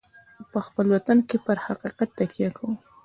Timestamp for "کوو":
2.57-2.73